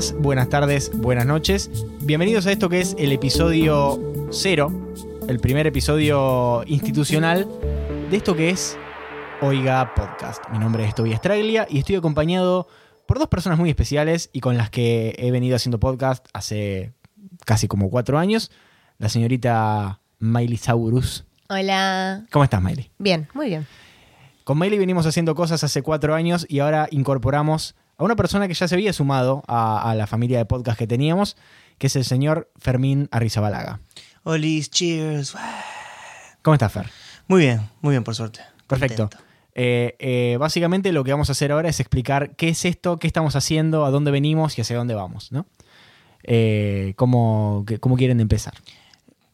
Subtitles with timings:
[0.00, 1.70] días, buenas tardes, buenas noches.
[2.00, 4.00] Bienvenidos a esto que es el episodio
[4.30, 4.94] cero,
[5.28, 7.46] el primer episodio institucional
[8.10, 8.78] de esto que es
[9.42, 10.42] Oiga Podcast.
[10.50, 12.66] Mi nombre es Tobias Straglia y estoy acompañado
[13.06, 16.94] por dos personas muy especiales y con las que he venido haciendo podcast hace
[17.44, 18.50] casi como cuatro años.
[18.96, 21.26] La señorita Miley Saurus.
[21.50, 22.24] Hola.
[22.30, 22.90] ¿Cómo estás, Miley?
[22.98, 23.66] Bien, muy bien.
[24.44, 28.54] Con Miley venimos haciendo cosas hace cuatro años y ahora incorporamos a una persona que
[28.54, 31.36] ya se había sumado a, a la familia de podcast que teníamos,
[31.76, 33.80] que es el señor Fermín Arrizabalaga.
[34.22, 35.36] Olis, cheers.
[36.40, 36.86] ¿Cómo estás, Fer?
[37.28, 38.40] Muy bien, muy bien, por suerte.
[38.66, 39.10] Perfecto.
[39.54, 43.06] Eh, eh, básicamente lo que vamos a hacer ahora es explicar qué es esto, qué
[43.06, 45.44] estamos haciendo, a dónde venimos y hacia dónde vamos, ¿no?
[46.22, 48.54] Eh, ¿cómo, ¿Cómo quieren empezar?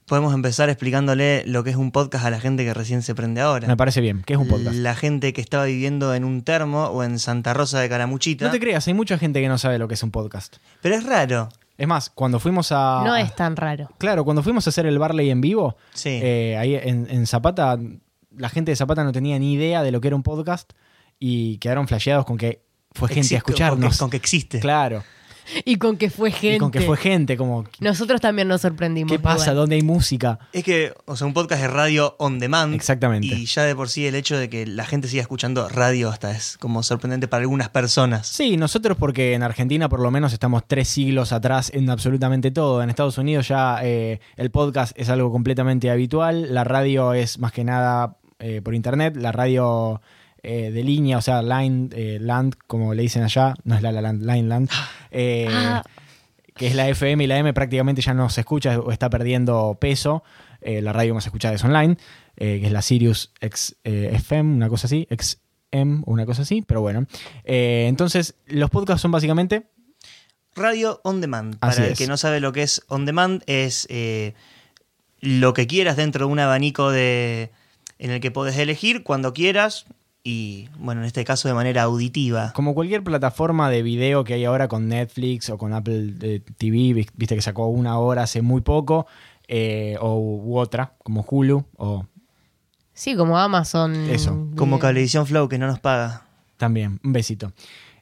[0.06, 3.40] Podemos empezar explicándole lo que es un podcast a la gente que recién se prende
[3.40, 3.66] ahora.
[3.66, 4.22] Me parece bien.
[4.24, 4.76] ¿Qué es un podcast?
[4.76, 8.44] La gente que estaba viviendo en un termo o en Santa Rosa de Caramuchita.
[8.46, 10.58] No te creas, hay mucha gente que no sabe lo que es un podcast.
[10.80, 11.48] Pero es raro.
[11.76, 13.02] Es más, cuando fuimos a...
[13.04, 13.90] No es tan raro.
[13.98, 16.20] Claro, cuando fuimos a hacer el Barley en vivo, Sí.
[16.22, 17.76] eh, ahí en, en Zapata,
[18.30, 20.72] la gente de Zapata no tenía ni idea de lo que era un podcast
[21.18, 22.62] y quedaron flasheados con que
[22.92, 23.80] fue gente a escucharnos.
[23.80, 24.60] Con que, con que existe.
[24.60, 25.02] Claro.
[25.64, 26.56] Y con que fue gente.
[26.56, 29.10] Y con que fue gente, como, Nosotros también nos sorprendimos.
[29.10, 29.44] ¿qué pasa?
[29.44, 29.56] igual.
[29.56, 30.38] ¿Dónde hay música?
[30.52, 32.74] Es que, o sea, un podcast es radio on demand.
[32.74, 33.28] Exactamente.
[33.28, 36.30] Y ya de por sí el hecho de que la gente siga escuchando radio hasta
[36.30, 38.26] es como sorprendente para algunas personas.
[38.26, 42.82] Sí, nosotros porque en Argentina por lo menos estamos tres siglos atrás en absolutamente todo.
[42.82, 47.52] En Estados Unidos ya eh, el podcast es algo completamente habitual, la radio es más
[47.52, 50.00] que nada eh, por internet, la radio
[50.46, 53.92] eh, de línea, o sea, line, eh, land, como le dicen allá, no es la,
[53.92, 54.70] la land, line land,
[55.10, 55.82] eh, Ah.
[56.54, 59.76] que es la FM y la M prácticamente ya no se escucha o está perdiendo
[59.80, 60.22] peso.
[60.62, 61.96] Eh, la radio más escuchada es online,
[62.36, 66.62] eh, que es la Sirius X, eh, FM, una cosa así, XM, una cosa así,
[66.62, 67.06] pero bueno.
[67.44, 69.66] Eh, entonces, los podcasts son básicamente
[70.54, 71.56] Radio on demand.
[71.60, 71.98] Así Para el es.
[71.98, 74.32] que no sabe lo que es on demand, es eh,
[75.20, 77.50] lo que quieras dentro de un abanico de,
[77.98, 79.84] en el que podés elegir cuando quieras
[80.26, 82.52] y, bueno, en este caso de manera auditiva.
[82.54, 86.92] como cualquier plataforma de video que hay ahora con Netflix o con Apple eh, TV,
[86.94, 89.06] vi- viste que sacó una hora hace muy poco,
[89.46, 92.06] eh, o u otra, como Hulu, o
[92.92, 93.94] Sí, como Amazon.
[94.10, 94.78] Eso, Como.
[94.78, 96.22] Cablevisión Flow, que no nos paga.
[96.56, 97.52] también, un besito.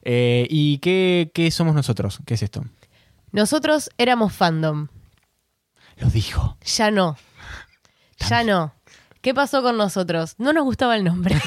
[0.03, 2.21] Eh, ¿Y qué, qué somos nosotros?
[2.25, 2.65] ¿Qué es esto?
[3.33, 4.87] Nosotros éramos fandom.
[5.97, 6.57] Lo dijo.
[6.77, 7.17] Ya no.
[8.31, 8.73] Ya no.
[9.25, 10.35] ¿Qué pasó con nosotros?
[10.37, 11.35] No nos gustaba el nombre.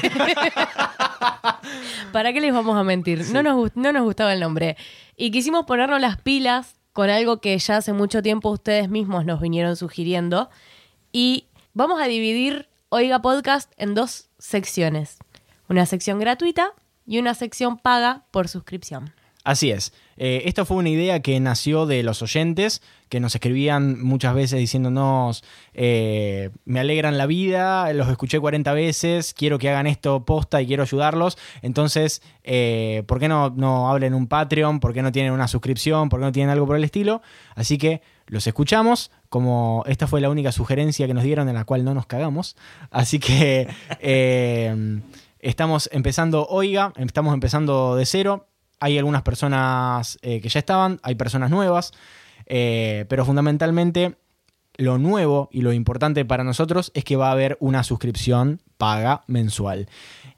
[2.12, 3.24] ¿Para qué les vamos a mentir?
[3.30, 4.76] No, nos, no nos gustaba el nombre.
[5.16, 9.40] Y quisimos ponernos las pilas con algo que ya hace mucho tiempo ustedes mismos nos
[9.40, 10.50] vinieron sugiriendo.
[11.12, 15.18] Y vamos a dividir Oiga Podcast en dos secciones.
[15.68, 16.72] Una sección gratuita
[17.06, 19.14] y una sección paga por suscripción.
[19.44, 19.92] Así es.
[20.18, 24.58] Eh, esta fue una idea que nació de los oyentes que nos escribían muchas veces
[24.58, 25.42] diciéndonos,
[25.72, 30.66] eh, me alegran la vida, los escuché 40 veces, quiero que hagan esto posta y
[30.66, 31.38] quiero ayudarlos.
[31.62, 34.80] Entonces, eh, ¿por qué no, no hablen un Patreon?
[34.80, 36.08] ¿Por qué no tienen una suscripción?
[36.08, 37.22] ¿Por qué no tienen algo por el estilo?
[37.54, 41.64] Así que los escuchamos, como esta fue la única sugerencia que nos dieron en la
[41.64, 42.56] cual no nos cagamos.
[42.90, 43.68] Así que...
[44.00, 45.00] eh,
[45.40, 48.48] Estamos empezando, oiga, estamos empezando de cero.
[48.80, 51.92] Hay algunas personas eh, que ya estaban, hay personas nuevas,
[52.46, 54.16] eh, pero fundamentalmente
[54.76, 59.22] lo nuevo y lo importante para nosotros es que va a haber una suscripción paga
[59.26, 59.88] mensual.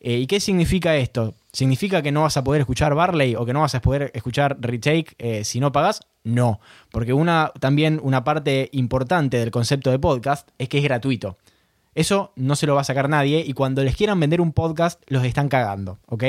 [0.01, 1.35] Eh, ¿Y qué significa esto?
[1.53, 4.57] ¿Significa que no vas a poder escuchar Barley o que no vas a poder escuchar
[4.61, 6.01] Retake si no pagas?
[6.25, 11.37] No, porque una, también una parte importante del concepto de podcast es que es gratuito.
[11.95, 15.03] Eso no se lo va a sacar nadie y cuando les quieran vender un podcast
[15.09, 16.25] los están cagando, ¿ok?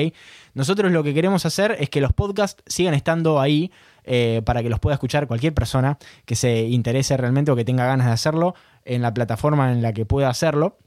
[0.54, 3.72] Nosotros lo que queremos hacer es que los podcasts sigan estando ahí
[4.04, 7.86] eh, para que los pueda escuchar cualquier persona que se interese realmente o que tenga
[7.86, 8.56] ganas de hacerlo
[8.86, 10.78] en la plataforma en la que pueda hacerlo.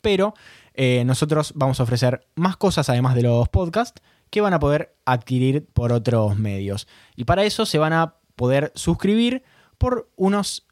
[0.00, 0.34] Pero
[0.74, 4.94] eh, nosotros vamos a ofrecer más cosas además de los podcasts que van a poder
[5.04, 6.86] adquirir por otros medios.
[7.16, 9.42] Y para eso se van a poder suscribir
[9.78, 10.66] por unos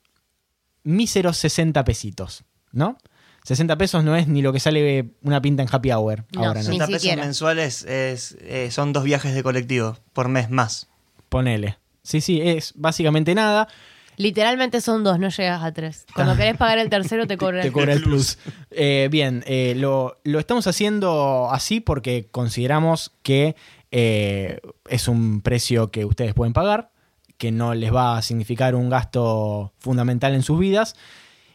[0.85, 2.99] míseros 60 pesitos, ¿no?
[3.45, 6.63] 60 pesos no es ni lo que sale una pinta en happy hour No, ahora,
[6.63, 6.71] ¿no?
[6.71, 7.23] Ni 60 pesos siquiera.
[7.25, 10.89] mensuales es, eh, son dos viajes de colectivo por mes más.
[11.29, 11.79] Ponele.
[12.03, 13.69] Sí, sí, es básicamente nada.
[14.17, 16.07] Literalmente son dos, no llegas a tres.
[16.15, 18.39] Cuando querés pagar el tercero te cobran Te el cobra el plus.
[18.71, 23.57] Eh, bien, eh, lo, lo estamos haciendo así porque consideramos que
[23.91, 26.91] eh, es un precio que ustedes pueden pagar,
[27.39, 30.95] que no les va a significar un gasto fundamental en sus vidas.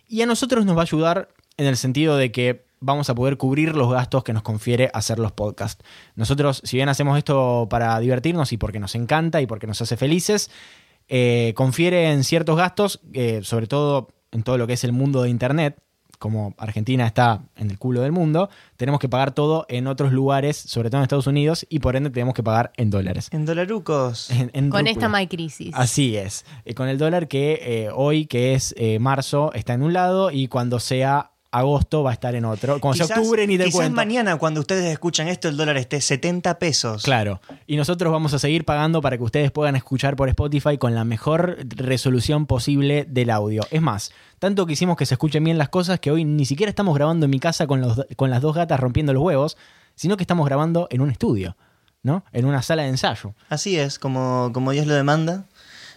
[0.08, 3.38] Y a nosotros nos va a ayudar en el sentido de que vamos a poder
[3.38, 5.84] cubrir los gastos que nos confiere hacer los podcasts.
[6.16, 9.98] Nosotros, si bien hacemos esto para divertirnos y porque nos encanta y porque nos hace
[9.98, 10.50] felices,
[11.10, 15.22] eh, confiere en ciertos gastos, eh, sobre todo en todo lo que es el mundo
[15.24, 15.78] de Internet.
[16.20, 20.58] Como Argentina está en el culo del mundo, tenemos que pagar todo en otros lugares,
[20.58, 23.30] sobre todo en Estados Unidos, y por ende tenemos que pagar en dólares.
[23.32, 24.30] En dolarucos.
[24.30, 24.92] En- en Con rúcula.
[24.92, 25.72] esta My Crisis.
[25.74, 26.46] Así es.
[26.66, 30.30] Eh, con el dólar que eh, hoy, que es eh, marzo, está en un lado
[30.30, 32.80] y cuando sea agosto va a estar en otro.
[32.80, 33.96] Cuando sea Quizás- octubre ni te quizás cuento.
[33.96, 37.04] mañana, cuando ustedes escuchan esto, el dólar esté 70 pesos.
[37.04, 37.42] Claro.
[37.66, 41.04] Y nosotros vamos a seguir pagando para que ustedes puedan escuchar por Spotify con la
[41.06, 43.64] mejor resolución posible del audio.
[43.72, 46.70] Es más, tanto que hicimos que se escuchen bien las cosas que hoy ni siquiera
[46.70, 49.58] estamos grabando en mi casa con, los, con las dos gatas rompiendo los huevos,
[49.96, 51.58] sino que estamos grabando en un estudio,
[52.04, 52.24] ¿no?
[52.32, 53.34] En una sala de ensayo.
[53.50, 55.46] Así es, como, como Dios lo demanda,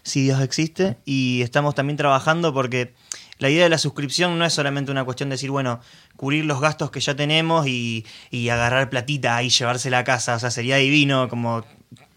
[0.02, 0.96] si Dios existe.
[1.04, 2.94] Y estamos también trabajando porque
[3.43, 5.81] la idea de la suscripción no es solamente una cuestión de decir, bueno,
[6.17, 10.37] cubrir los gastos que ya tenemos y, y agarrar platita y llevársela a casa.
[10.37, 11.65] O sea, sería divino, como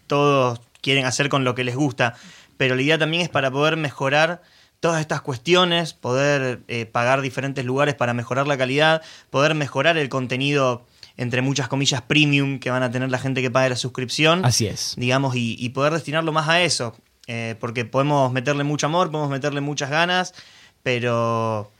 [0.06, 2.14] todos quieren hacer con lo que les gusta.
[2.56, 4.40] Pero la idea también es para poder mejorar
[4.78, 10.08] todas estas cuestiones, poder eh, pagar diferentes lugares para mejorar la calidad, poder mejorar el
[10.08, 10.86] contenido,
[11.16, 14.68] entre muchas comillas, premium que van a tener la gente que pague la suscripción Así
[14.68, 14.94] es.
[14.96, 16.94] digamos, y, y poder destinarlo más a eso.
[17.26, 20.32] Eh, porque podemos meterle mucho amor, podemos meterle muchas ganas,
[20.86, 21.72] pero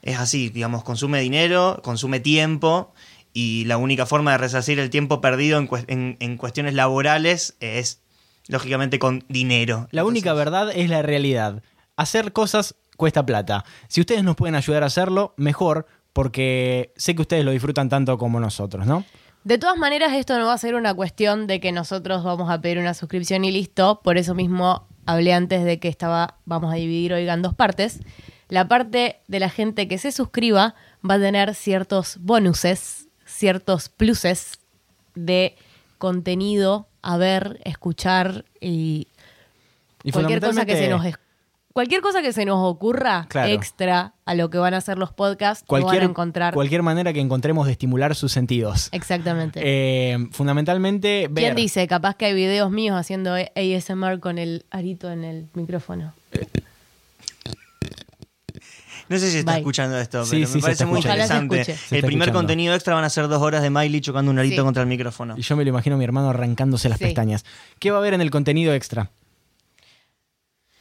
[0.00, 2.94] es así, digamos, consume dinero, consume tiempo,
[3.34, 8.00] y la única forma de resarcir el tiempo perdido en, en- en cuestiones laborales es,
[8.48, 9.86] lógicamente, con dinero.
[9.90, 11.62] La única verdad es la realidad.
[11.96, 13.66] Hacer cosas cuesta plata.
[13.88, 18.16] Si ustedes nos pueden ayudar a hacerlo, mejor, porque sé que ustedes lo disfrutan tanto
[18.16, 19.04] como nosotros, ¿no?
[19.44, 22.62] De todas maneras, esto no va a ser una cuestión de que nosotros vamos a
[22.62, 24.00] pedir una suscripción y listo.
[24.02, 28.00] Por eso mismo hablé antes de que estaba, vamos a dividir Oiga en dos partes.
[28.48, 30.74] La parte de la gente que se suscriba
[31.08, 34.58] va a tener ciertos bonuses, ciertos pluses
[35.14, 35.56] de
[35.98, 39.08] contenido a ver, escuchar y,
[40.02, 41.04] Y cualquier cosa que se nos
[41.72, 43.50] cualquier cosa que se nos ocurra Claro.
[43.52, 46.82] extra a lo que van a hacer los podcasts lo van cualquier, a encontrar cualquier
[46.82, 48.88] manera que encontremos de estimular sus sentidos.
[48.92, 51.44] exactamente Eh, fundamentalmente, ver.
[51.44, 51.86] ¿Quién dice?
[51.88, 56.14] Capaz que hay videos míos haciendo ASMR con el arito en el micrófono.
[59.08, 59.60] No sé si está Bye.
[59.60, 61.24] escuchando esto, Sí, pero sí, me parece está muy escuchando.
[61.24, 61.72] Ojalá se interesante.
[61.72, 61.88] escuche.
[61.88, 62.38] Se El está primer escuchando.
[62.38, 64.62] contenido extra van a ser dos horas de Miley chocando un arito Sí.
[64.62, 65.34] contra el micrófono.
[65.36, 67.04] Y yo me lo imagino a mi hermano arrancándose las Sí.
[67.04, 67.44] pestañas.
[67.78, 69.10] ¿Qué va a haber en el contenido extra?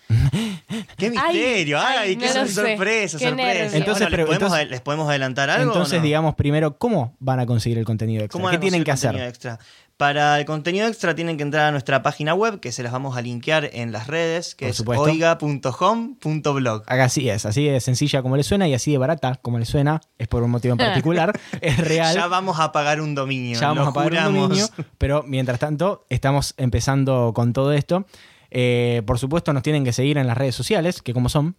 [0.98, 1.80] ¡Qué misterio!
[1.80, 2.54] ¡Ay, ay, qué no lo sé.
[2.54, 3.36] sorpresa, Qué sorpresa!
[3.36, 3.74] nervios.
[3.74, 5.72] Entonces, Bueno, ¿les, pero- podemos, entonces- ¿les podemos adelantar algo?
[5.72, 6.06] o Entonces, no?
[6.06, 8.40] digamos primero, ¿cómo van a conseguir el contenido extra?
[8.40, 9.30] ¿Cómo ¿Qué a tienen que conseguir hacer?
[9.32, 9.60] contenido extra?
[10.04, 13.16] Para el contenido extra tienen que entrar a nuestra página web, que se las vamos
[13.16, 16.84] a linkear en las redes, que Por es oiga.home.blog.
[16.88, 20.02] Así es, así de sencilla como le suena y así de barata como le suena.
[20.18, 21.40] Es por un motivo en particular.
[21.62, 22.14] es real.
[22.14, 23.58] Ya vamos a pagar un dominio.
[23.58, 24.68] Ya vamos lo a pagar un dominio,
[24.98, 28.06] pero mientras tanto estamos empezando con todo esto.
[28.52, 31.56] Eh, por supuesto nos tienen que seguir en las redes sociales, que como son,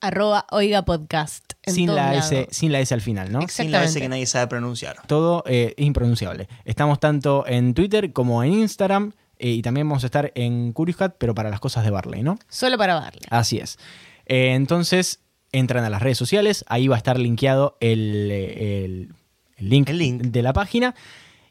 [0.00, 1.45] Arroba Oiga Podcast.
[1.66, 2.14] Sin la.
[2.16, 3.40] S, sin la S al final, ¿no?
[3.48, 4.96] Sin la S que nadie sabe pronunciar.
[5.06, 6.48] Todo eh, impronunciable.
[6.64, 10.96] Estamos tanto en Twitter como en Instagram eh, y también vamos a estar en Curious
[10.96, 12.38] Cat, pero para las cosas de Barley, ¿no?
[12.48, 13.22] Solo para darle.
[13.30, 13.78] Así es.
[14.26, 15.20] Eh, entonces,
[15.52, 19.12] entran a las redes sociales, ahí va a estar linkeado el, el-
[19.58, 20.22] el link, El link.
[20.22, 20.94] de la página.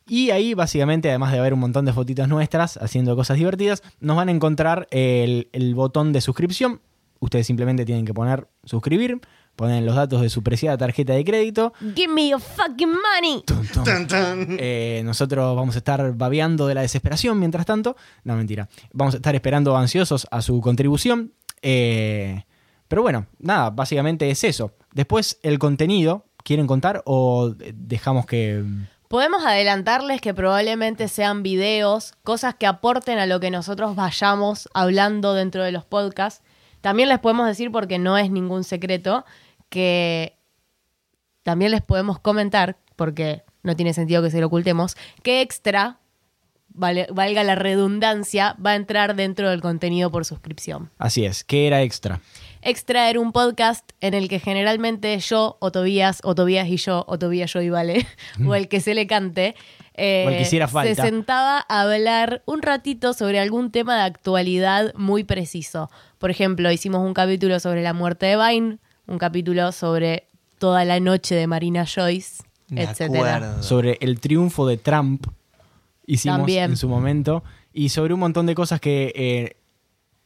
[0.08, 4.16] Y ahí, básicamente, además de haber un montón de fotitos nuestras haciendo cosas divertidas, nos
[4.16, 6.80] van a encontrar el, el botón de suscripción.
[7.20, 9.20] Ustedes simplemente tienen que poner suscribir,
[9.56, 11.74] ponen los datos de su preciada tarjeta de crédito.
[11.96, 13.44] Give me your fucking money.
[13.46, 13.84] Tum, tum.
[13.84, 14.58] Tan, tan.
[14.60, 17.96] Eh, nosotros vamos a estar babeando de la desesperación mientras tanto.
[18.24, 18.70] No, mentira.
[18.94, 21.34] Vamos a estar esperando ansiosos a su contribución.
[21.62, 22.44] Eh,
[22.88, 24.74] pero bueno, nada, básicamente es eso.
[24.94, 28.64] Después, el contenido, ¿quieren contar o dejamos que...
[29.08, 35.34] Podemos adelantarles que probablemente sean videos, cosas que aporten a lo que nosotros vayamos hablando
[35.34, 36.44] dentro de los podcasts.
[36.86, 39.26] También les podemos decir, porque no es ningún secreto,
[39.70, 40.38] que
[41.42, 45.98] también les podemos comentar, porque no tiene sentido que se lo ocultemos, que extra,
[46.70, 50.92] vale- valga la redundancia, va a entrar dentro del contenido por suscripción.
[51.00, 52.22] Así es, ¿qué era extra?
[52.62, 57.04] Extra era un podcast en el que generalmente yo, o Tobías, o Tobías y yo,
[57.08, 58.06] o Tobías, yo y Vale,
[58.48, 59.56] o el que se le cante,
[59.98, 61.04] eh, que hiciera se falta.
[61.04, 65.90] sentaba a hablar un ratito sobre algún tema de actualidad muy preciso.
[66.18, 71.00] Por ejemplo, hicimos un capítulo sobre la muerte de Vine, un capítulo sobre toda la
[71.00, 73.38] noche de Marina Joyce, De etcétera.
[73.38, 73.64] acuerdo.
[73.64, 75.28] Sobre el triunfo de Trump
[76.08, 76.72] hicimos También.
[76.72, 79.58] en su momento y sobre un montón de cosas que eh,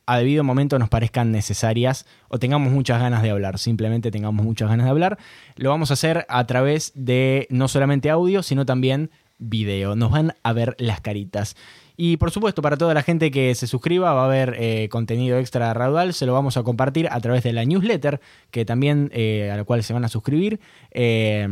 [0.05, 4.67] a debido momento nos parezcan necesarias o tengamos muchas ganas de hablar, simplemente tengamos muchas
[4.69, 5.19] ganas de hablar.
[5.55, 9.95] Lo vamos a hacer a través de no solamente audio, sino también video.
[9.95, 11.55] Nos van a ver las caritas.
[12.01, 15.37] Y por supuesto, para toda la gente que se suscriba va a haber eh, contenido
[15.37, 19.49] extra raudal, se lo vamos a compartir a través de la newsletter, que también eh,
[19.51, 21.45] a la cual se van a suscribir eh,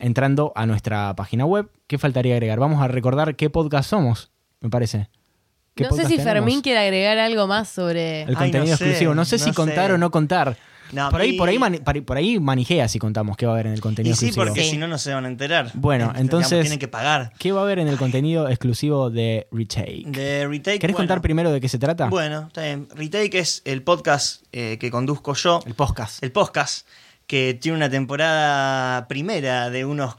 [0.00, 1.70] entrando a nuestra página web.
[1.86, 2.58] ¿Qué faltaría agregar?
[2.58, 5.08] Vamos a recordar qué podcast somos, me parece.
[5.74, 6.24] ¿Qué No sé si tenemos?
[6.24, 8.22] Fermín quiere agregar algo más sobre...
[8.22, 9.14] El Ay, contenido no sé, exclusivo.
[9.14, 9.92] No sé si contar sé.
[9.94, 10.56] o no contar.
[10.94, 13.66] No, por, ahí, por, ahí mani- por ahí- manijea si contamos qué va a haber
[13.66, 14.52] en el contenido Y sí, exclusivo.
[14.54, 14.70] porque Sí.
[14.72, 15.70] si no, no se van a enterar.
[15.74, 17.32] Bueno, Digamos, entonces- tienen que pagar.
[17.38, 20.04] ¿Qué va a haber en el contenido exclusivo de Retake?
[20.06, 20.78] De Retake.
[20.78, 22.06] ¿Querés bueno, contar primero de qué se trata?
[22.08, 22.88] Bueno, está bien.
[22.94, 25.60] Retake es el podcast eh, que conduzco yo.
[25.66, 26.22] El podcast.
[26.22, 26.86] el podcast,
[27.26, 30.16] que tiene una temporada primera de unos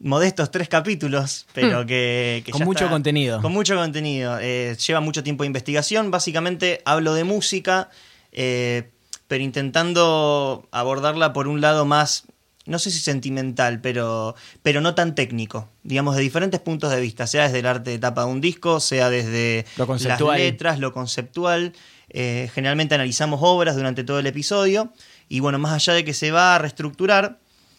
[0.00, 3.40] modestos tres capítulos, pero que, que Con ya mucho está- contenido.
[3.40, 4.38] Con mucho contenido.
[4.40, 6.10] Eh, lleva mucho tiempo de investigación.
[6.10, 7.88] Básicamente hablo de música,
[8.32, 8.90] eh,
[9.28, 12.24] pero intentando abordarla por un lado más,
[12.66, 15.68] no sé si sentimental, pero, pero no tan técnico.
[15.82, 18.80] Digamos, de diferentes puntos de vista, sea desde el arte de tapa de un disco,
[18.80, 21.72] sea desde Lo las letras, lo conceptual.
[22.08, 24.92] Eh, generalmente analizamos obras durante todo el episodio.
[25.28, 27.38] Y bueno, más allá de que se va a reestructurar,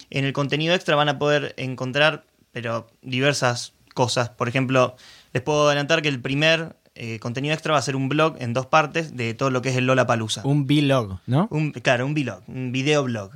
[0.10, 4.30] en el contenido extra van a poder encontrar, pero diversas cosas.
[4.30, 4.96] Por ejemplo,
[5.34, 8.54] les puedo adelantar que el primer eh, contenido extra va a ser un blog en
[8.54, 10.42] dos partes de todo lo que es el Lola Palusa.
[10.46, 11.48] Un vlog, ¿no?
[11.52, 13.32] Un, claro, un vlog, un videoblog.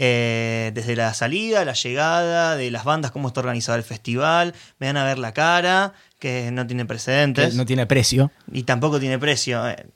[0.00, 4.54] Eh, desde la salida, la llegada, de las bandas, cómo está organizado el festival.
[4.78, 7.54] Me van a ver la cara, que no tiene Que precedentes.
[7.56, 8.30] no tiene precio.
[8.52, 9.66] Y tampoco tiene precio.
[9.68, 9.86] eh.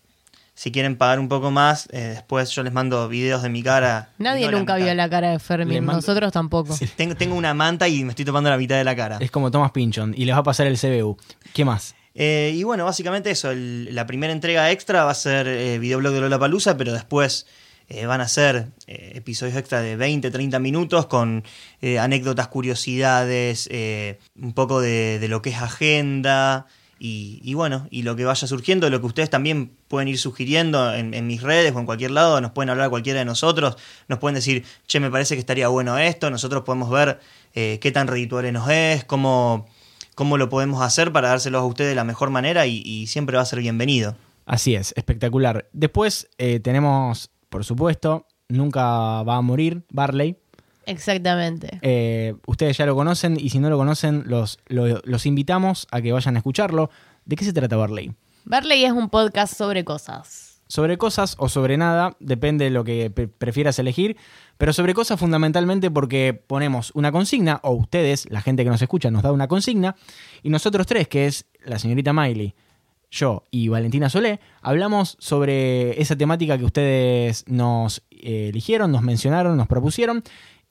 [0.54, 4.10] Si quieren pagar un poco más, eh, después yo les mando videos de mi cara.
[4.18, 6.76] Nadie no nunca vio la cara de Fermín, mando- nosotros tampoco.
[6.96, 9.16] Tengo, tengo una manta y me estoy topando la mitad de la cara.
[9.20, 11.16] Es como Thomas Pinchon y les va a pasar el CBU.
[11.54, 11.94] ¿Qué más?
[12.14, 13.52] Eh, y bueno, básicamente eso.
[13.54, 17.46] la primera entrega extra va a ser eh, videoblog de Lola Palusa, pero después
[17.94, 21.44] eh, van a ser eh, episodios extra de 20, 30 minutos con
[21.82, 23.68] eh, anécdotas, curiosidades,
[24.40, 26.66] un poco de, lo que es agenda.
[27.04, 31.26] Y, bueno, y lo que vaya surgiendo, lo que ustedes también pueden ir sugiriendo en,
[31.26, 33.76] mis redes o en cualquier lado, nos pueden hablar cualquiera de nosotros,
[34.06, 37.18] nos pueden decir, che, me parece que estaría bueno esto, nosotros podemos ver
[37.52, 39.66] qué tan redituable nos es, cómo,
[40.14, 43.36] cómo lo podemos hacer para dárselos a ustedes de la mejor manera y, y siempre
[43.36, 44.16] va a ser bienvenido.
[44.46, 45.68] Así es, espectacular.
[45.72, 50.36] Después eh, tenemos, por supuesto, Nunca va a morir, Barley.
[50.84, 51.78] Exactamente.
[51.80, 56.02] Eh, ustedes ya lo conocen y si no lo conocen, los, lo- los invitamos a
[56.02, 56.90] que vayan a escucharlo.
[57.24, 58.12] ¿De qué se trata Barley?
[58.44, 60.51] Barley es un podcast sobre cosas.
[60.72, 64.16] Sobre cosas o sobre nada, depende de lo que pre- prefieras elegir,
[64.56, 69.10] pero sobre cosas fundamentalmente porque ponemos una consigna, o ustedes, la gente que nos escucha,
[69.10, 69.96] nos da una consigna,
[70.42, 72.54] y nosotros tres, que es la señorita Miley,
[73.10, 79.58] yo y Valentina Solé, hablamos sobre esa temática que ustedes nos eh, eligieron, nos mencionaron,
[79.58, 80.22] nos propusieron,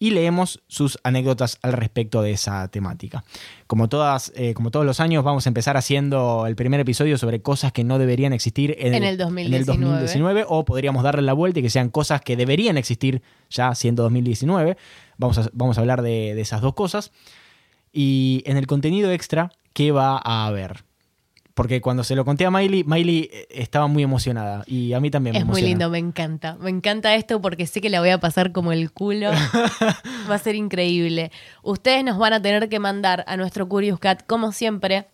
[0.01, 3.23] y leemos sus anécdotas al respecto de esa temática.
[3.67, 7.43] Como, todas, eh, como todos los años, vamos a empezar haciendo el primer episodio sobre
[7.43, 9.57] cosas que no deberían existir en, En el en 2019.
[9.57, 13.75] el 2019, o podríamos darle la vuelta y que sean cosas que deberían existir ya
[13.75, 14.75] siendo 2019.
[15.19, 17.11] Vamos a, vamos a hablar de, de esas dos cosas.
[17.93, 20.83] Y en el contenido extra, ¿qué va a haber?
[21.53, 24.63] Porque cuando se lo conté a Miley, Miley eh, estaba muy emocionada.
[24.67, 26.55] Y a mí también me Es muy lindo, me encanta.
[26.61, 29.31] Me encanta esto porque sé que la voy a pasar como el culo.
[30.29, 31.31] Va a ser increíble.
[31.61, 35.07] Ustedes nos van a tener que mandar a nuestro Curious Cat, como siempre,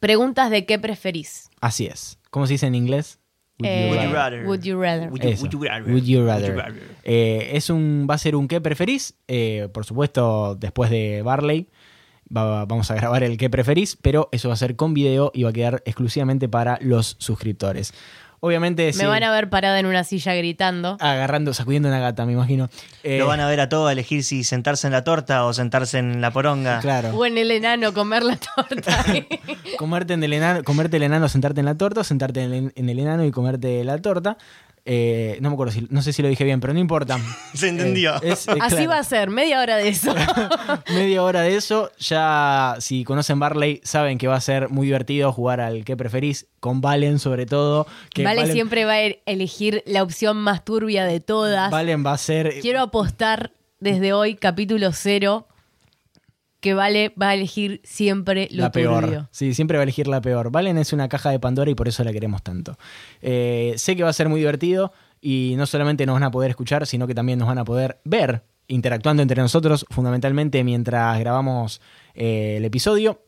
[0.00, 1.50] preguntas de qué preferís.
[1.60, 2.18] Así es.
[2.30, 3.18] ¿Cómo se dice en inglés?
[3.58, 4.46] Would you Eh, Would you rather.
[4.46, 5.10] Would you rather.
[5.10, 5.42] Would you- Eso.
[5.42, 5.90] would you rather?
[5.92, 6.50] Would you Would rather.
[6.54, 6.82] you rather?
[7.04, 9.14] Eh, es un, va a ser un qué preferís.
[9.28, 11.68] eh, por supuesto, después de Barley.
[12.34, 15.42] Va- vamos a grabar el qué preferís, pero eso va a ser con video y
[15.44, 17.92] va a quedar exclusivamente para los suscriptores.
[18.40, 20.98] Obviamente, Me sí, van a ver parada en una silla gritando.
[21.00, 22.68] agarrando, sacudiendo una gata, me imagino.
[23.02, 25.54] Eh, Lo van a ver a todos a elegir si sentarse en la torta o
[25.54, 26.80] sentarse en la poronga.
[26.80, 27.16] Claro.
[27.16, 29.04] O en el enano comer la torta.
[29.78, 32.72] comerte en el enano, comerte el enano, sentarte en la torta, o sentarte en el,
[32.76, 34.36] en el enano y comerte la torta.
[34.88, 37.18] Eh, no me acuerdo si, no sé si lo dije bien, pero no importa.
[37.54, 38.14] Se entendió.
[38.22, 38.90] Eh, es, eh, Así claro.
[38.90, 40.14] va a ser, media hora de eso.
[40.94, 41.90] Media hora de eso.
[41.98, 46.46] Ya, si conocen Barley, saben que va a ser muy divertido jugar al que preferís,
[46.60, 47.86] con Valen sobre todo.
[48.14, 51.70] Que vale Valen, siempre va a er- elegir la opción más turbia de todas.
[51.70, 52.60] Valen va a ser.
[52.60, 53.50] Quiero apostar
[53.80, 55.48] desde hoy, capítulo cero,
[56.66, 59.04] que Vale va a elegir siempre lo la peor.
[59.04, 59.28] turbio.
[59.30, 60.50] Sí, siempre va a elegir la peor.
[60.50, 62.76] Valen es una caja de Pandora y por eso la queremos tanto.
[63.22, 66.50] Eh, sé que va a ser muy divertido y no solamente nos van a poder
[66.50, 71.80] escuchar, sino que también nos van a poder ver interactuando entre nosotros, fundamentalmente mientras grabamos
[72.14, 73.22] eh, el episodio.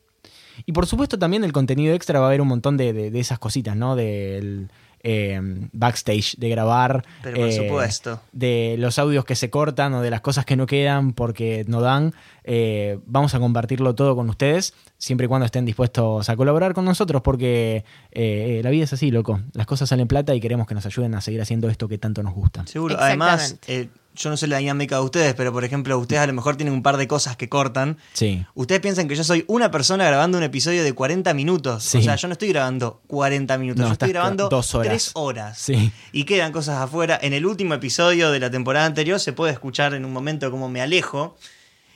[0.67, 3.21] Y por supuesto también el contenido extra va a haber un montón de, de- de
[3.21, 3.95] esas cositas, ¿no?
[3.95, 4.69] Del
[5.03, 5.41] eh,
[5.73, 7.05] backstage de grabar.
[7.23, 8.21] Pero por eh, supuesto.
[8.33, 11.81] De los audios que se cortan o de las cosas que no quedan porque no
[11.81, 12.15] dan.
[12.51, 16.87] Eh, vamos a compartirlo todo con ustedes, siempre y cuando estén dispuestos a colaborar con
[16.87, 19.41] nosotros, porque eh, la vida es así, loco.
[19.53, 22.23] Las cosas salen plata y queremos que nos ayuden a seguir haciendo esto que tanto
[22.23, 22.67] nos gusta.
[22.67, 22.97] Seguro.
[22.99, 23.89] Además, eh,
[24.19, 26.75] yo no sé la dinámica de ustedes, pero por ejemplo, ustedes a lo mejor tienen
[26.75, 27.99] un par de cosas que cortan.
[28.13, 28.45] Sí.
[28.55, 31.85] Ustedes piensan que yo soy una persona grabando un episodio de 40 minutos.
[31.85, 31.99] Sí.
[31.99, 34.89] O sea, yo no estoy grabando 40 minutos, No, yo estoy grabando dos horas.
[34.89, 35.59] 3 horas.
[35.59, 35.93] Sí.
[36.13, 37.19] Y quedan cosas afuera.
[37.23, 40.69] En el último episodio de la temporada anterior se puede escuchar en un momento como
[40.69, 41.37] me alejo.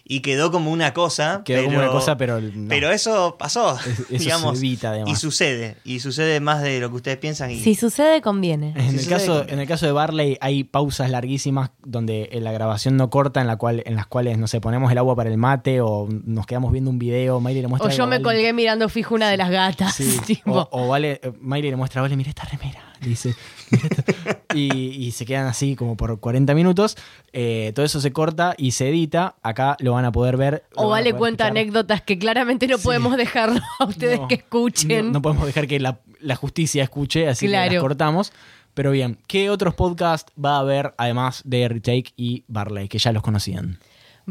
[0.04, 1.42] Y quedó como una cosa.
[1.44, 2.68] Quedó como una cosa, pero no.
[2.68, 3.78] Pero eso pasó.
[3.78, 4.58] Es- eso digamos.
[4.58, 5.10] se evita, además.
[5.12, 5.76] Y sucede.
[5.84, 7.50] Y sucede más de lo que ustedes piensan.
[7.50, 8.70] Y Si sucede, conviene.
[8.76, 12.96] En el, sucede caso, en el caso de Barley hay pausas larguísimas donde la grabación
[12.96, 15.38] no corta, en, la cual, en las cuales, no sé, ponemos el agua para el
[15.38, 18.22] mate o nos quedamos viendo un video, Miley le muestra O yo me Vale.
[18.24, 19.94] colgué mirando fijo una de las gatas.
[20.02, 20.18] Sí.
[20.26, 20.52] tipo.
[20.52, 22.91] O, o Vale, eh, Miley le muestra a Vale, mira esta remera.
[23.02, 23.34] Dice,
[24.54, 24.72] y,
[25.06, 26.96] y se quedan así como por 40 minutos.
[27.32, 29.34] Eh, todo eso se corta y se edita.
[29.42, 30.64] Acá lo van a poder ver.
[30.74, 31.50] O vale cuenta escuchar.
[31.62, 32.84] anécdotas que claramente no Sí.
[32.84, 35.06] podemos dejarlo a ustedes No, que escuchen.
[35.06, 38.32] No, no podemos dejar que la, la justicia escuche, así que las cortamos.
[38.74, 43.12] Pero bien, ¿qué otros podcasts va a haber además de Retake y Barley, que ya
[43.12, 43.78] los conocían?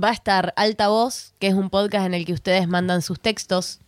[0.01, 3.81] Va a estar Altavoz, que es un podcast en el que ustedes mandan sus textos.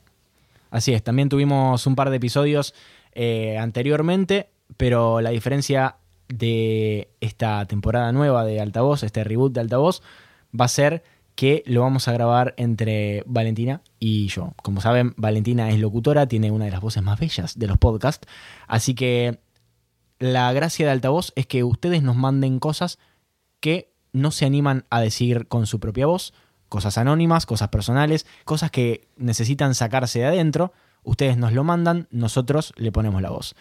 [0.70, 2.76] Así es, también tuvimos un par de episodios
[3.14, 10.02] eh, anteriormente, pero la diferencia de esta temporada nueva de Altavoz, este reboot de Altavoz,
[10.60, 11.04] va a ser
[11.36, 14.54] que lo vamos a grabar entre Valentina y yo.
[14.62, 18.28] Como saben, Valentina es locutora, tiene una de las voces más bellas de los podcasts,
[18.68, 19.40] así que
[20.20, 23.00] la gracia de Altavoz es que ustedes nos manden cosas
[23.60, 26.34] que no se animan a decir con su propia voz,
[26.70, 30.72] cosas anónimas, cosas personales, cosas que necesitan sacarse de adentro,
[31.04, 33.56] ustedes nos lo mandan, nosotros le ponemos la voz.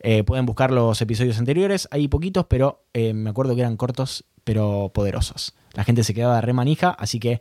[0.00, 4.24] Eh, pueden buscar los episodios anteriores, hay poquitos, pero eh, me acuerdo que eran cortos,
[4.44, 5.54] pero poderosos.
[5.74, 7.40] La gente se quedaba re manija, así que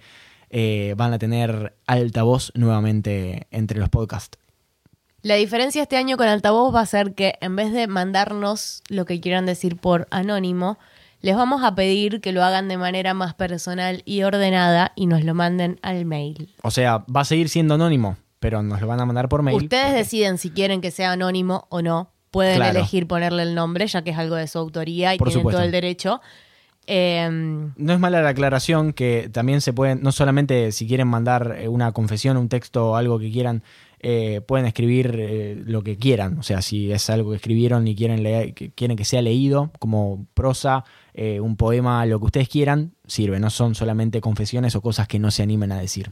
[0.50, 4.38] eh, van a tener altavoz nuevamente entre los podcasts.
[5.24, 9.06] La diferencia este año con Altavoz va a ser que en vez de mandarnos lo
[9.06, 10.78] que quieran decir por anónimo,
[11.22, 15.24] les vamos a pedir que lo hagan de manera más personal y ordenada y nos
[15.24, 16.56] lo manden al mail.
[16.62, 19.58] O sea, va a seguir siendo anónimo, pero nos lo van a mandar por mail.
[19.58, 22.12] Ustedes deciden si quieren que sea anónimo o no.
[22.32, 22.80] Pueden Claro.
[22.80, 25.58] elegir ponerle el nombre, ya que es algo de su autoría y Por tienen supuesto.
[25.60, 26.22] todo el derecho.
[26.90, 31.58] Em, No es mala la aclaración que también se pueden, no solamente si quieren mandar
[31.60, 33.62] eh, una confesión, un texto o algo que quieran,
[34.00, 36.38] eh, pueden escribir eh, lo que quieran.
[36.40, 39.72] O sea, si es algo que escribieron y quieren, leer, que quieren que sea leído
[39.80, 40.86] como prosa,
[41.42, 43.40] un poema, lo que ustedes quieran, sirve.
[43.40, 46.12] No son solamente confesiones o cosas que no se animen a decir.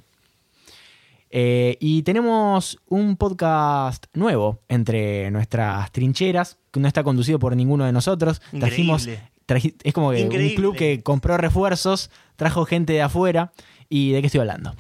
[1.38, 7.84] Eh, y tenemos un podcast nuevo entre nuestras trincheras, que no está conducido por ninguno
[7.84, 8.42] de nosotros.
[8.58, 9.06] Trajimos,
[9.46, 13.52] traji- es como que un club que compró refuerzos, trajo gente de afuera.
[13.90, 14.76] ¿Y de qué estoy hablando?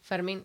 [0.00, 0.44] Fermín.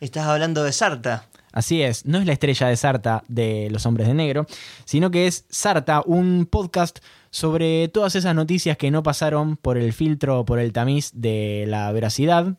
[0.00, 1.26] Estás hablando de Sarta.
[1.52, 4.46] Así es, no es la estrella de Sarta de Los Hombres de Negro,
[4.84, 6.98] sino que es Sarta, un podcast
[7.30, 11.90] sobre todas esas noticias que no pasaron por el filtro, por el tamiz de la
[11.92, 12.54] veracidad,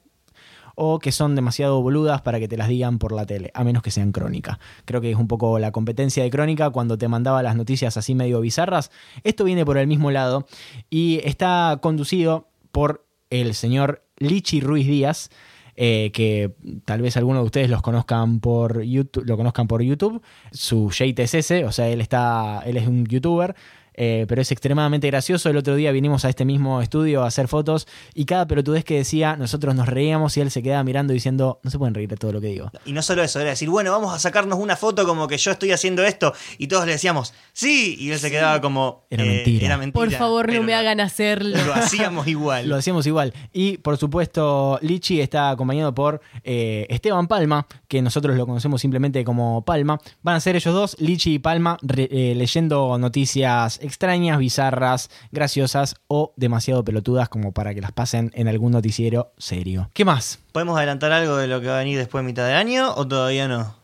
[0.79, 3.81] o que son demasiado boludas para que te las digan por la tele, a menos
[3.81, 4.59] que sean crónica.
[4.85, 8.13] Creo que es un poco la competencia de crónica cuando te mandaba las noticias así
[8.13, 8.91] medio bizarras.
[9.23, 10.45] Esto viene por el mismo lado
[10.91, 15.31] y está conducido por el señor Lichi Ruiz Díaz,
[15.75, 16.53] eh, que
[16.85, 20.21] tal vez algunos de ustedes los conozcan por YouTube, lo conozcan por YouTube.
[20.51, 23.55] Su ese, o sea, él está, él es un youtuber.
[23.97, 25.49] Eh, pero es extremadamente gracioso.
[25.49, 28.95] El otro día vinimos a este mismo estudio a hacer fotos y cada pelotudez que
[28.95, 32.15] decía, nosotros nos reíamos y él se quedaba mirando diciendo, no se pueden reír de
[32.17, 32.71] todo lo que digo.
[32.85, 35.51] Y no solo eso, era decir, bueno, vamos a sacarnos una foto como que yo
[35.51, 36.33] estoy haciendo esto.
[36.57, 37.95] Y todos le decíamos, sí.
[37.99, 39.03] Y él se quedaba como.
[39.09, 39.65] Era mentira.
[39.65, 40.05] Era mentira.
[40.05, 41.57] Por favor, no me lo- hagan hacerlo.
[41.65, 42.69] Lo hacíamos igual.
[42.69, 43.33] Lo hacíamos igual.
[43.51, 49.23] Y por supuesto, Lichi está acompañado por eh, Esteban Palma, que nosotros lo conocemos simplemente
[49.23, 49.99] como Palma.
[50.21, 55.95] Van a ser ellos dos, Lichi y Palma, re- eh, leyendo noticias extrañas, bizarras, graciosas
[56.07, 59.89] o demasiado pelotudas como para que las pasen en algún noticiero serio.
[59.93, 60.39] ¿Qué más?
[60.51, 63.07] ¿Podemos adelantar algo de lo que va a venir después de mitad de año o
[63.07, 63.75] todavía no?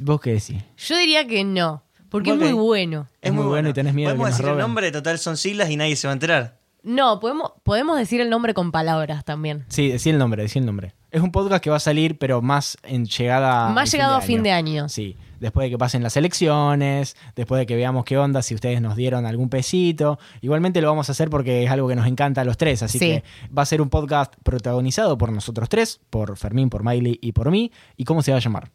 [0.00, 0.62] ¿Vos qué decís?
[0.76, 3.08] Yo diría que no, porque es muy bueno.
[3.22, 5.36] Es muy bueno y tenés miedo de que Podemos nos decir el nombre, total son
[5.36, 6.55] siglas y nadie se va a enterar.
[6.86, 9.64] No, podemos, podemos decir el nombre con palabras también.
[9.66, 10.94] Sí, decí el nombre, decí el nombre.
[11.10, 13.70] Es un podcast que va a salir, pero más en llegada.
[13.70, 14.88] Más llegado a fin de año.
[14.88, 18.80] Sí, después de que pasen las elecciones, después de que veamos qué onda, si ustedes
[18.80, 20.20] nos dieron algún pesito.
[20.42, 23.00] Igualmente lo vamos a hacer porque es algo que nos encanta a los tres, así
[23.00, 23.06] Sí.
[23.06, 23.24] que
[23.56, 27.50] va a ser un podcast protagonizado por nosotros tres, por Fermín, por Miley y por
[27.50, 27.72] mí.
[27.96, 28.70] ¿Y cómo se va a llamar?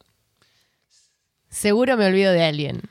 [1.47, 2.81] Seguro me olvido de alguien.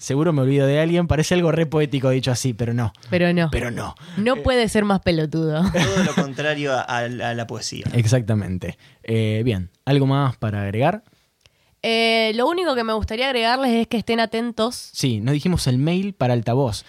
[0.00, 1.06] Seguro me olvido de alguien.
[1.06, 2.92] Parece algo re poético dicho así, pero no.
[3.10, 3.50] Pero no.
[3.52, 3.94] Pero no.
[4.16, 5.62] No puede ser más pelotudo.
[5.72, 7.84] Todo lo contrario a, a la poesía.
[7.92, 8.78] Exactamente.
[9.02, 11.04] Eh, bien, ¿algo más para agregar?
[11.82, 14.74] Eh, lo único que me gustaría agregarles es que estén atentos.
[14.92, 16.84] Sí, no dijimos el mail para altavoz.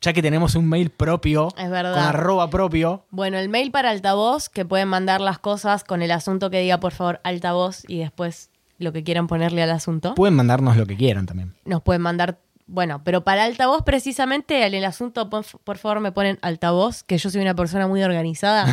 [0.00, 1.94] Ya que tenemos un mail propio, Es verdad.
[1.94, 6.10] con arroba propio, Bueno, el mail para altavoz, que pueden mandar las cosas con el
[6.10, 10.14] asunto que diga, por favor, altavoz y después lo que quieran ponerle al asunto.
[10.14, 11.54] pueden mandarnos lo que quieran también.
[11.64, 16.38] Nos pueden mandar, bueno, pero para altavoz precisamente, en el asunto, por, favor, me ponen
[16.42, 18.66] altavoz, que yo soy una persona muy organizada.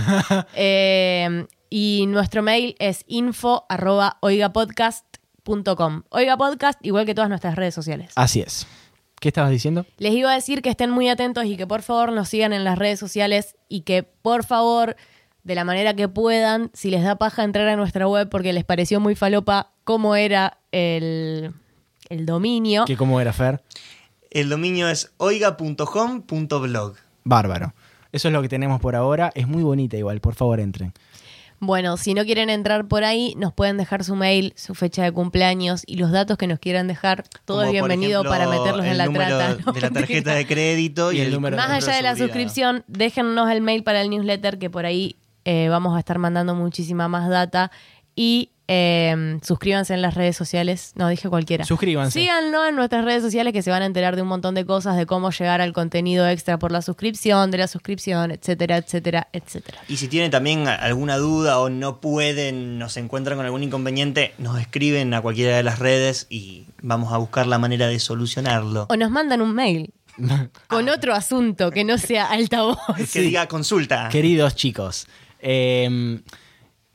[0.56, 6.04] Eh, y nuestro mail es info arroba oigapodcast.com.
[6.10, 8.12] Oiga Podcast, igual que todas nuestras redes sociales.
[8.16, 8.68] Así es.
[9.20, 9.86] ¿Qué estabas diciendo?
[9.98, 12.64] Les iba a decir que estén muy atentos y que por favor nos sigan en
[12.64, 14.96] las redes sociales y que por favor,
[15.44, 18.66] de la manera que puedan, si les da paja entrar a nuestra web porque les
[18.66, 21.54] pareció muy falopa cómo era el,
[22.14, 22.86] el dominio.
[22.86, 23.62] ¿Qué cómo era Fer?
[24.30, 26.96] El dominio es oiga.home.blog.
[27.24, 27.74] Bárbaro.
[28.12, 29.32] Eso es lo que tenemos por ahora.
[29.34, 30.94] Es muy bonita igual, por favor entren.
[31.60, 35.12] Bueno, si no quieren entrar por ahí, nos pueden dejar su mail, su fecha de
[35.12, 37.24] cumpleaños y los datos que nos quieran dejar.
[37.46, 39.58] Todo Como, es bienvenido ejemplo, para meterlos en la número trata.
[39.66, 42.16] No, de la tarjeta de crédito y, Y el el, número Más allá de la
[42.16, 46.54] suscripción, déjennos el mail para el newsletter que por ahí eh, vamos a estar mandando
[46.54, 47.72] muchísima más data.
[48.16, 50.94] Y eh, suscríbanse en las redes sociales.
[50.96, 51.64] No, dije cualquiera.
[51.64, 52.20] Suscríbanse.
[52.20, 54.98] Síganos en nuestras redes sociales que se van a enterar de un montón de cosas,
[54.98, 59.80] de cómo llegar al contenido extra por la suscripción, de la suscripción, etcétera, etcétera, etcétera.
[59.88, 64.60] Y si tienen también alguna duda o no pueden, nos encuentran con algún inconveniente, nos
[64.60, 68.88] escriben a cualquiera de las redes y vamos a buscar la manera de solucionarlo.
[68.90, 69.94] O nos mandan un mail
[70.68, 72.80] con otro asunto que no sea altavoz.
[73.14, 74.10] Que diga consulta.
[74.10, 75.08] Queridos chicos,
[75.40, 76.22] eh,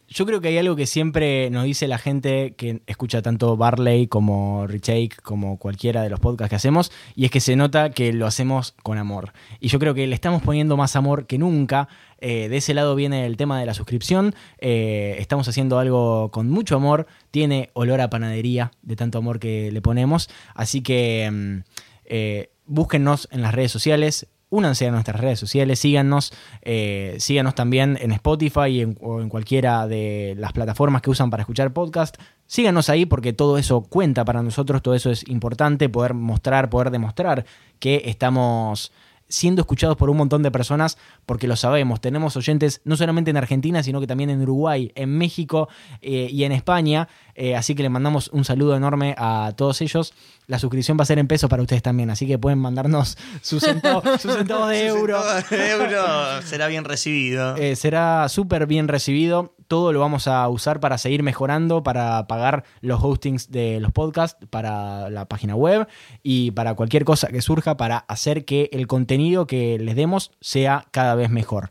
[0.08, 4.06] yo creo que hay algo que siempre nos dice la gente que escucha tanto Barley
[4.06, 8.12] como Richake, como cualquiera de los podcasts que hacemos, y es que se nota que
[8.14, 9.32] lo hacemos con amor.
[9.60, 11.88] Y yo creo que le estamos poniendo más amor que nunca.
[12.20, 14.34] Eh, de ese lado viene el tema de la suscripción.
[14.58, 17.06] Eh, estamos haciendo algo con mucho amor.
[17.30, 20.30] Tiene olor a panadería de tanto amor que le ponemos.
[20.54, 21.58] Así que mm,
[22.06, 24.26] eh, búsquennos en las redes sociales.
[24.50, 26.32] Únanse a nuestras redes sociales, síganos,
[26.62, 31.72] eh, síganos también en Spotify o en cualquiera de las plataformas que usan para escuchar
[31.74, 32.16] podcast.
[32.46, 36.90] Síganos ahí porque todo eso cuenta para nosotros, todo eso es importante, poder mostrar, poder
[36.90, 37.44] demostrar
[37.78, 38.90] que estamos
[39.28, 42.00] siendo escuchados por un montón de personas porque lo sabemos.
[42.00, 45.68] Tenemos oyentes no solamente en Argentina, sino que también en Uruguay, en México
[46.00, 47.08] eh, y en España.
[47.40, 50.12] Eh, así que le mandamos un saludo enorme a todos ellos.
[50.48, 53.62] La suscripción va a ser en pesos para ustedes también, así que pueden mandarnos sus
[53.64, 55.22] centavos, de euro.
[55.48, 57.54] de euro será bien recibido.
[57.54, 59.54] Eh, será súper bien recibido.
[59.68, 64.44] Todo lo vamos a usar para seguir mejorando, para pagar los hostings de los podcasts,
[64.50, 65.86] para la página web
[66.24, 70.88] y para cualquier cosa que surja para hacer que el contenido que les demos sea
[70.90, 71.70] cada vez mejor.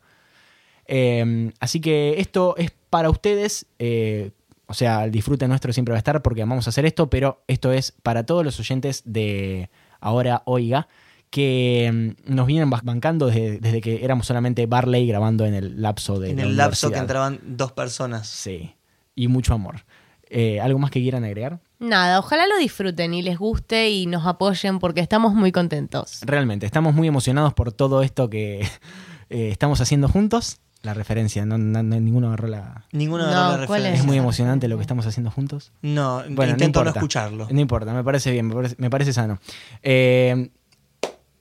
[0.86, 3.66] Eh, así que esto es para ustedes.
[3.80, 4.32] eh,
[4.68, 7.44] o sea, el disfrute nuestro siempre va a estar porque vamos a hacer esto, pero
[7.48, 10.88] esto es para todos los oyentes de Ahora Oiga,
[11.30, 16.20] que mm, nos vienen bancando desde, desde que éramos solamente Barley grabando en el lapso
[16.20, 18.28] de en la el lapso que entraban dos personas.
[18.28, 18.76] Sí,
[19.16, 19.86] y mucho amor.
[20.30, 21.62] Eh, ¿Algo más que quieran agregar?
[21.80, 26.20] Nada, ojalá lo disfruten y les guste y nos apoyen porque estamos muy contentos.
[26.24, 28.60] Realmente, estamos muy emocionados por todo esto que
[29.30, 30.60] eh, estamos haciendo juntos.
[30.84, 32.86] La referencia, no, no- no- ninguno agarró la...
[32.92, 34.02] Ninguno No, agarró la ¿cuál referencia.
[34.02, 35.72] Es muy emocionante lo que estamos haciendo juntos.
[35.82, 37.00] No, Bueno, intento no, importa.
[37.00, 37.48] escucharlo.
[37.50, 39.40] No importa, me parece bien, me parece, me parece sano.
[39.82, 40.50] Eh,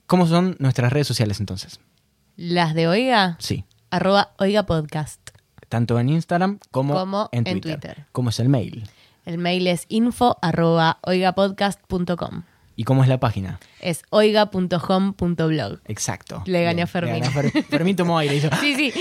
[0.06, 1.80] ¿Cómo son nuestras redes sociales entonces?
[2.36, 5.20] Las de Oiga, Sí, arroba Oiga Podcast.
[5.68, 7.80] tanto en Instagram como, Como en, en Twitter.
[7.80, 8.06] Twitter.
[8.12, 8.88] ¿Cómo es el mail?
[9.24, 12.42] El mail es info arroba oigapodcast.com.
[12.76, 13.58] ¿Y cómo es la página?
[13.80, 15.80] Es oiga.home.blog.
[15.86, 16.42] Exacto.
[16.46, 17.14] Le gané a Fermín.
[17.14, 18.36] le gané a Fer- Fermín tomó aire.
[18.36, 18.92] hizo- Sí, sí.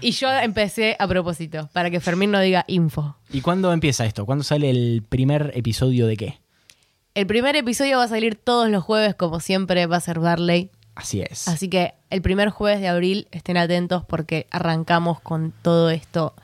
[0.00, 3.16] Y yo empecé a propósito, para que Fermín no diga info.
[3.32, 4.24] ¿Y cuándo empieza esto?
[4.24, 6.38] ¿Cuándo sale el primer episodio de qué?
[7.14, 10.70] El primer episodio va a salir todos los jueves, como siempre, va a ser Barley.
[10.94, 11.48] Así es.
[11.48, 16.34] Así que el primer jueves de abril estén atentos porque arrancamos con todo esto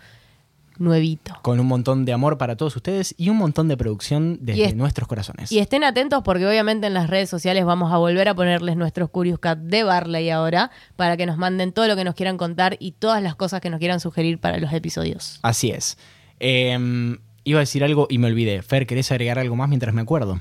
[0.79, 1.35] nuevito.
[1.43, 4.75] Con un montón de amor para todos ustedes y un montón de producción desde es-
[4.77, 5.53] nuestros corazones.
[5.53, 9.11] Y estén atentos porque obviamente en las redes sociales vamos a volver a ponerles nuestros
[9.11, 12.77] Curious Cat de Barley ahora para que nos manden todo lo que nos quieran contar
[12.81, 15.39] y todas las cosas que nos quieran sugerir para los episodios.
[15.43, 15.97] Así es.
[16.41, 18.63] Eh, iba a decir algo y me olvidé.
[18.63, 20.41] Fer, ¿querés agregar algo más mientras me acuerdo?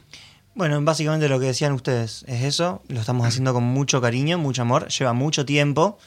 [0.56, 2.82] Bueno, básicamente lo que decían ustedes es eso.
[2.88, 4.88] Lo estamos haciendo con mucho cariño, mucho amor.
[4.89, 5.98] Lleva mucho tiempo.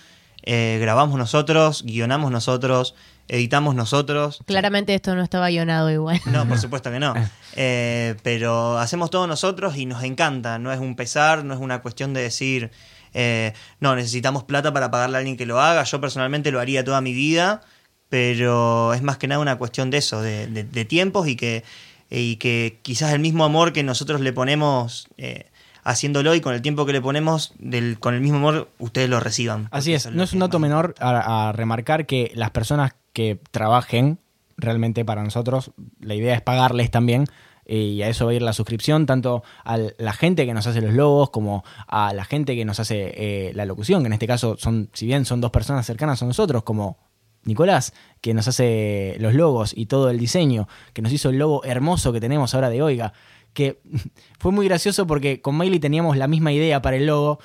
[0.43, 2.95] Eh, grabamos nosotros, guionamos nosotros,
[3.29, 4.41] editamos nosotros.
[4.47, 6.21] Claramente esto no estaba guionado igual.
[6.27, 7.15] No, por supuesto que no.
[7.55, 10.59] Eh, pero hacemos todo nosotros y nos encanta.
[10.59, 12.71] No es un pesar, no es una cuestión de decir,
[13.15, 15.83] eh, no, necesitamos plata para pagarle a alguien que lo haga.
[15.85, 17.63] Yo personalmente lo haría toda mi vida,
[18.09, 21.65] pero es más que nada una cuestión de eso, de, de- de tiempos y que,
[22.11, 25.47] y que quizás el mismo amor que nosotros le ponemos eh,
[25.87, 29.21] haciéndolo y con el tiempo que le ponemos, del, con el mismo amor, ustedes lo
[29.21, 29.69] reciban.
[29.71, 34.19] Así es, no es un dato menor a, a remarcar que las personas que trabajen
[34.59, 35.71] realmente para nosotros,
[36.01, 37.25] la idea es pagarles también.
[37.67, 40.67] eh, Y a eso va a ir la suscripción, tanto a la gente que nos
[40.67, 44.13] hace los logos como a la gente que nos hace eh, la locución, que en
[44.13, 46.99] este caso son, si bien son dos personas cercanas a nosotros, como
[47.45, 51.63] Nicolás, que nos hace los logos y todo el diseño, que nos hizo el logo
[51.65, 53.13] hermoso que tenemos ahora de Oiga,
[53.57, 53.81] que
[54.39, 57.41] fue muy gracioso porque con Miley teníamos la misma idea para el logo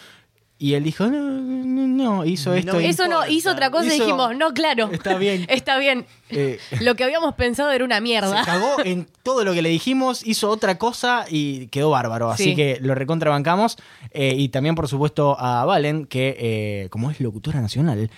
[0.60, 2.74] y él dijo, no, no, no, hizo esto.
[2.74, 4.92] No Eso no, hizo otra cosa y dijimos, no, claro.
[4.92, 5.46] Está bien.
[5.50, 6.06] Está bien.
[6.30, 8.44] eh, Lo que habíamos pensado era una se mierda.
[8.46, 12.30] cagó en todo lo que le dijimos, hizo otra cosa y quedó bárbaro.
[12.30, 12.56] Así Sí.
[12.56, 13.78] que lo recontrabancamos.
[14.12, 18.12] Eh, y también, por supuesto, a Valen, que eh, como es locutora nacional,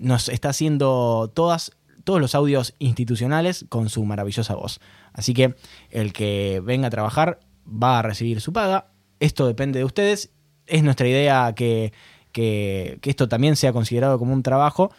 [0.00, 1.70] nos está haciendo todas,
[2.02, 4.80] todos los audios institucionales con su maravillosa voz.
[5.14, 5.54] Así que
[5.90, 8.90] el que venga a trabajar va a recibir su paga.
[9.20, 10.32] Esto depende de ustedes.
[10.66, 11.92] Es nuestra idea que,
[12.32, 14.92] que, que esto también sea considerado como un trabajo,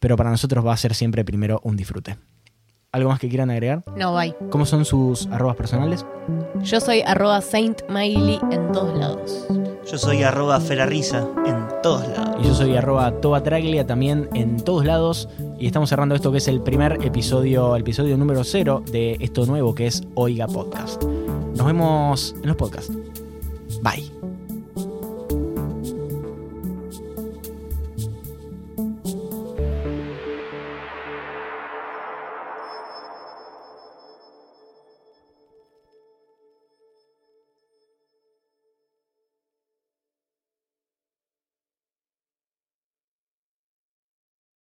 [0.00, 2.16] pero para nosotros va a ser siempre primero un disfrute.
[2.92, 3.84] ¿Algo más que quieran agregar?
[3.96, 4.34] No, bye.
[4.50, 6.04] ¿Cómo son sus arrobas personales?
[6.62, 9.46] Yo soy arroba Saint Miley en todos lados.
[9.88, 12.36] Yo soy arroba ferarriza en todos lados.
[12.40, 15.28] Y yo soy arroba tobatraglia también en todos lados.
[15.56, 19.46] Y estamos cerrando esto que es el primer episodio, el episodio número cero de esto
[19.46, 21.04] nuevo que es Oiga Podcast.
[21.04, 22.92] Nos vemos en los podcasts.
[23.82, 24.19] Bye.